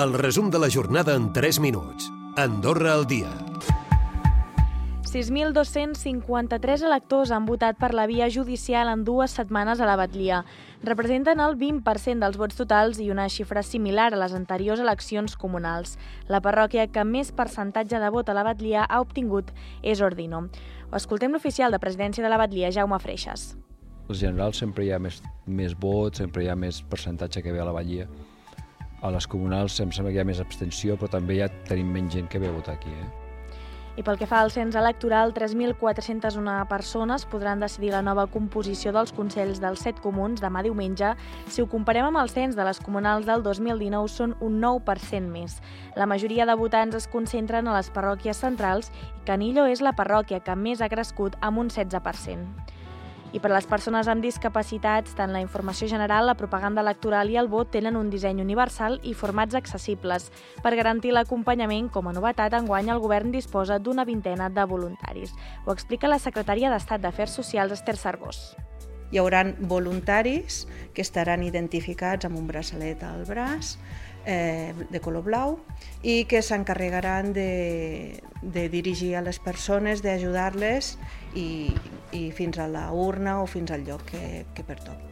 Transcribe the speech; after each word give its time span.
El 0.00 0.14
resum 0.14 0.48
de 0.48 0.58
la 0.58 0.70
jornada 0.70 1.14
en 1.14 1.30
3 1.30 1.58
minuts. 1.60 2.10
Andorra 2.34 2.94
al 2.94 3.06
dia. 3.06 3.28
6.253 5.04 6.84
electors 6.86 7.32
han 7.36 7.44
votat 7.44 7.76
per 7.76 7.90
la 7.92 8.06
via 8.08 8.30
judicial 8.32 8.88
en 8.88 9.02
dues 9.04 9.34
setmanes 9.36 9.82
a 9.82 9.88
la 9.90 9.98
Batlia. 10.00 10.38
Representen 10.88 11.42
el 11.44 11.58
20% 11.60 12.24
dels 12.24 12.40
vots 12.40 12.56
totals 12.56 13.02
i 13.04 13.10
una 13.12 13.28
xifra 13.28 13.60
similar 13.60 14.14
a 14.14 14.22
les 14.22 14.32
anteriors 14.32 14.80
eleccions 14.80 15.36
comunals. 15.36 15.98
La 16.32 16.40
parròquia 16.40 16.88
que 16.88 17.04
més 17.04 17.34
percentatge 17.36 18.00
de 18.00 18.10
vot 18.16 18.30
a 18.30 18.38
la 18.38 18.46
Batlia 18.46 18.88
ha 18.88 19.02
obtingut 19.04 19.52
és 19.82 20.00
Ordino. 20.00 20.46
Escoltem 20.96 21.36
l'oficial 21.36 21.76
de 21.76 21.82
presidència 21.82 22.24
de 22.24 22.32
la 22.32 22.40
Batlia, 22.40 22.72
Jaume 22.72 23.02
Freixas. 23.04 23.50
En 24.08 24.16
general 24.16 24.56
sempre 24.56 24.86
hi 24.86 24.94
ha 24.94 24.98
més, 24.98 25.20
més 25.44 25.76
vots, 25.76 26.24
sempre 26.24 26.46
hi 26.46 26.48
ha 26.48 26.56
més 26.56 26.80
percentatge 26.80 27.44
que 27.44 27.52
ve 27.52 27.60
a 27.60 27.68
la 27.68 27.76
Batlia. 27.76 28.08
A 29.00 29.10
les 29.14 29.26
comunals 29.26 29.78
em 29.80 29.92
sembla 29.92 30.12
que 30.12 30.20
hi 30.20 30.22
ha 30.24 30.28
més 30.28 30.42
abstenció, 30.42 30.98
però 31.00 31.08
també 31.16 31.40
ja 31.40 31.48
tenim 31.68 31.88
menys 31.94 32.18
gent 32.18 32.28
que 32.28 32.40
ve 32.42 32.50
a 32.50 32.56
votar 32.56 32.76
aquí. 32.76 32.92
Eh? 32.92 33.08
I 34.00 34.04
pel 34.06 34.16
que 34.20 34.26
fa 34.28 34.38
al 34.40 34.52
cens 34.54 34.76
electoral, 34.78 35.34
3.401 35.34 36.68
persones 36.70 37.26
podran 37.28 37.60
decidir 37.60 37.90
la 37.92 38.02
nova 38.06 38.26
composició 38.30 38.94
dels 38.96 39.12
Consells 39.12 39.60
dels 39.60 39.82
set 39.84 39.98
comuns 40.00 40.40
demà 40.40 40.62
diumenge. 40.64 41.10
Si 41.50 41.60
ho 41.60 41.68
comparem 41.68 42.06
amb 42.06 42.20
el 42.22 42.30
cens 42.30 42.56
de 42.56 42.64
les 42.64 42.80
comunals 42.80 43.26
del 43.28 43.42
2019, 43.42 44.08
són 44.08 44.36
un 44.40 44.60
9% 44.62 45.28
més. 45.28 45.58
La 46.00 46.08
majoria 46.08 46.46
de 46.46 46.56
votants 46.56 46.96
es 46.96 47.08
concentren 47.10 47.68
a 47.68 47.76
les 47.76 47.90
parròquies 47.92 48.40
centrals 48.40 48.92
i 48.94 49.24
Canillo 49.26 49.66
és 49.66 49.82
la 49.84 49.92
parròquia 49.92 50.40
que 50.40 50.56
més 50.56 50.80
ha 50.80 50.88
crescut 50.88 51.36
amb 51.40 51.60
un 51.60 51.68
16%. 51.68 52.78
I 53.32 53.38
per 53.38 53.52
a 53.52 53.54
les 53.54 53.66
persones 53.70 54.08
amb 54.10 54.24
discapacitats, 54.24 55.12
tant 55.14 55.30
la 55.30 55.42
informació 55.42 55.86
general, 55.90 56.26
la 56.26 56.34
propaganda 56.34 56.82
electoral 56.82 57.30
i 57.30 57.38
el 57.38 57.50
vot 57.52 57.70
tenen 57.70 57.98
un 57.98 58.10
disseny 58.10 58.42
universal 58.42 58.98
i 59.06 59.14
formats 59.14 59.54
accessibles. 59.54 60.30
Per 60.64 60.74
garantir 60.74 61.14
l'acompanyament, 61.14 61.92
com 61.94 62.10
a 62.10 62.14
novetat, 62.16 62.56
enguany 62.58 62.90
el 62.90 63.02
govern 63.02 63.30
disposa 63.30 63.78
d'una 63.78 64.04
vintena 64.04 64.50
de 64.50 64.66
voluntaris. 64.66 65.36
Ho 65.64 65.76
explica 65.76 66.10
la 66.10 66.18
secretària 66.18 66.72
d'Estat 66.74 67.06
d'Afers 67.06 67.38
Socials, 67.38 67.78
Esther 67.78 67.96
Sarbós. 67.96 68.42
Hi 69.10 69.18
haurà 69.18 69.44
voluntaris 69.66 70.66
que 70.94 71.02
estaran 71.02 71.42
identificats 71.42 72.26
amb 72.26 72.38
un 72.38 72.46
braçalet 72.46 73.02
al 73.02 73.24
braç, 73.26 73.76
eh, 74.24 74.74
de 74.90 75.00
color 75.00 75.24
blau 75.24 75.56
i 76.02 76.24
que 76.30 76.42
s'encarregaran 76.42 77.32
de, 77.32 78.20
de 78.42 78.68
dirigir 78.68 79.14
a 79.16 79.22
les 79.24 79.38
persones, 79.42 80.02
d'ajudar-les 80.04 80.96
i, 81.34 81.72
i 82.12 82.30
fins 82.32 82.58
a 82.58 82.68
la 82.68 82.90
urna 82.92 83.40
o 83.42 83.46
fins 83.46 83.70
al 83.70 83.86
lloc 83.86 84.04
que, 84.10 84.44
que 84.54 84.64
pertoqui. 84.66 85.10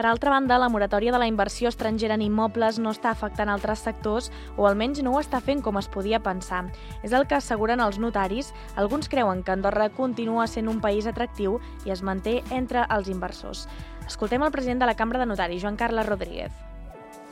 Per 0.00 0.06
altra 0.06 0.30
banda, 0.30 0.56
la 0.58 0.68
moratòria 0.70 1.12
de 1.12 1.18
la 1.18 1.26
inversió 1.26 1.68
estrangera 1.68 2.14
en 2.14 2.22
immobles 2.22 2.78
no 2.78 2.92
està 2.94 3.10
afectant 3.10 3.50
altres 3.50 3.82
sectors 3.84 4.30
o 4.56 4.68
almenys 4.68 5.02
no 5.04 5.12
ho 5.12 5.20
està 5.20 5.42
fent 5.44 5.60
com 5.66 5.76
es 5.76 5.90
podia 5.92 6.22
pensar. 6.22 6.62
És 7.02 7.12
el 7.12 7.26
que 7.26 7.36
asseguren 7.36 7.82
els 7.84 7.98
notaris. 7.98 8.54
Alguns 8.80 9.10
creuen 9.12 9.42
que 9.42 9.52
Andorra 9.52 9.90
continua 9.90 10.46
sent 10.46 10.70
un 10.70 10.80
país 10.80 11.10
atractiu 11.10 11.58
i 11.84 11.92
es 11.92 12.06
manté 12.06 12.40
entre 12.62 12.86
els 12.88 13.12
inversors. 13.12 13.66
Escoltem 14.06 14.46
el 14.46 14.54
president 14.54 14.80
de 14.80 14.88
la 14.88 14.96
Cambra 14.96 15.18
de 15.18 15.28
Notaris, 15.28 15.62
Joan 15.62 15.76
Carles 15.76 16.08
Rodríguez 16.08 16.69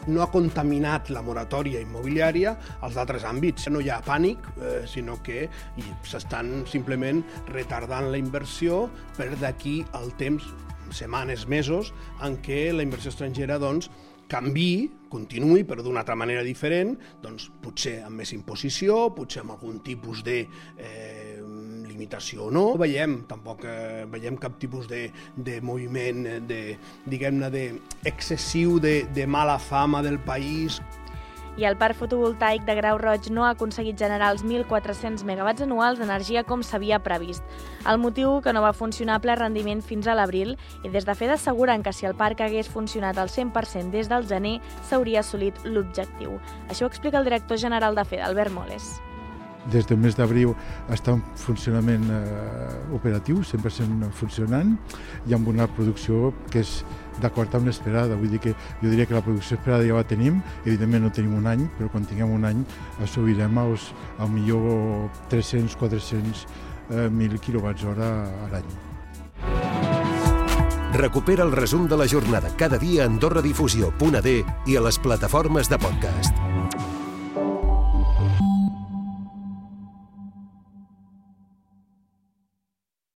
no 0.09 0.23
ha 0.25 0.31
contaminat 0.33 1.13
la 1.15 1.23
moratòria 1.25 1.83
immobiliària 1.85 2.55
als 2.81 2.99
altres 3.01 3.27
àmbits. 3.29 3.69
No 3.73 3.83
hi 3.85 3.91
ha 3.93 4.01
pànic, 4.05 4.51
eh, 4.59 4.83
sinó 4.89 5.19
que 5.23 5.49
s'estan 6.03 6.65
simplement 6.67 7.23
retardant 7.53 8.11
la 8.13 8.21
inversió 8.21 8.87
per 9.17 9.35
d'aquí 9.37 9.83
al 9.93 10.15
temps, 10.17 10.45
setmanes, 10.91 11.47
mesos, 11.47 11.93
en 12.25 12.39
què 12.41 12.71
la 12.73 12.85
inversió 12.87 13.13
estrangera 13.13 13.59
doncs, 13.61 13.91
canvi, 14.29 14.91
continuï, 15.09 15.65
però 15.65 15.83
d'una 15.83 16.03
altra 16.03 16.17
manera 16.19 16.45
diferent, 16.45 16.95
doncs 17.25 17.49
potser 17.65 17.99
amb 18.05 18.21
més 18.21 18.35
imposició, 18.37 19.09
potser 19.17 19.43
amb 19.43 19.55
algun 19.57 19.81
tipus 19.85 20.21
de 20.25 20.43
eh, 20.45 21.18
limitació 21.99 22.47
o 22.47 22.51
no. 22.55 22.65
Veiem, 22.79 23.25
tampoc 23.29 23.67
eh, 23.67 24.07
veiem 24.11 24.39
cap 24.39 24.59
tipus 24.63 24.87
de, 24.89 25.09
de 25.37 25.59
moviment, 25.61 26.25
eh, 26.27 26.39
de, 26.47 26.63
diguem-ne, 27.11 27.51
de 27.51 27.67
excessiu 28.07 28.79
de, 28.79 29.03
de 29.15 29.27
mala 29.27 29.59
fama 29.59 30.03
del 30.07 30.23
país 30.23 30.79
i 31.59 31.65
el 31.67 31.75
parc 31.75 31.97
fotovoltaic 31.99 32.63
de 32.69 32.75
Grau 32.79 33.01
Roig 33.03 33.25
no 33.35 33.43
ha 33.43 33.49
aconseguit 33.51 33.99
generar 33.99 34.29
els 34.31 34.45
1.400 34.47 35.25
megawatts 35.27 35.65
anuals 35.65 35.99
d'energia 35.99 36.45
com 36.47 36.63
s'havia 36.63 37.01
previst. 37.03 37.43
El 37.83 37.99
motiu 37.99 38.37
que 38.45 38.55
no 38.55 38.63
va 38.63 38.71
funcionar 38.71 39.17
a 39.19 39.25
ple 39.25 39.35
rendiment 39.35 39.83
fins 39.83 40.07
a 40.07 40.15
l'abril 40.15 40.55
i 40.87 40.93
des 40.95 41.03
de 41.09 41.19
FED 41.19 41.35
asseguren 41.35 41.83
que 41.83 41.91
si 41.91 42.07
el 42.07 42.15
parc 42.15 42.45
hagués 42.47 42.71
funcionat 42.71 43.19
al 43.19 43.35
100% 43.35 43.91
des 43.91 44.07
del 44.07 44.31
gener 44.31 44.61
s'hauria 44.87 45.27
assolit 45.27 45.59
l'objectiu. 45.67 46.39
Això 46.71 46.87
ho 46.87 46.93
explica 46.95 47.19
el 47.19 47.27
director 47.27 47.59
general 47.59 47.99
de 47.99 48.07
FED, 48.07 48.23
Albert 48.23 48.55
Moles 48.55 48.95
des 49.73 49.87
del 49.89 49.99
mes 50.01 50.17
d'abril 50.17 50.55
està 50.93 51.15
en 51.17 51.23
funcionament 51.37 52.07
eh, 52.13 52.95
operatiu, 52.97 53.43
100% 53.45 54.09
funcionant, 54.17 54.75
i 55.29 55.37
amb 55.37 55.49
una 55.49 55.69
producció 55.69 56.33
que 56.53 56.63
és 56.65 56.83
d'acord 57.23 57.55
amb 57.59 57.69
l'esperada. 57.69 58.17
Vull 58.17 58.33
dir 58.33 58.41
que 58.43 58.55
jo 58.55 58.89
diria 58.89 59.07
que 59.07 59.17
la 59.17 59.25
producció 59.25 59.59
esperada 59.59 59.87
ja 59.87 59.99
la 59.99 60.07
tenim, 60.09 60.41
evidentment 60.65 61.07
no 61.07 61.13
tenim 61.15 61.37
un 61.39 61.49
any, 61.51 61.67
però 61.79 61.91
quan 61.93 62.07
tinguem 62.09 62.33
un 62.35 62.49
any 62.49 62.65
assolirem 63.05 63.59
els, 63.65 63.93
al 64.19 64.33
millor 64.33 65.09
300-400 65.33 66.47
eh, 66.91 67.09
1.000 67.09 67.41
kWh 67.45 67.97
a 68.03 68.53
l'any. 68.55 68.77
Recupera 70.99 71.45
el 71.45 71.53
resum 71.53 71.87
de 71.87 71.99
la 72.01 72.09
jornada 72.09 72.49
cada 72.57 72.79
dia 72.81 73.05
a 73.05 73.11
AndorraDifusió.d 73.13 74.37
i 74.67 74.77
a 74.77 74.87
les 74.89 74.99
plataformes 74.99 75.69
de 75.69 75.79
podcast. 75.79 76.48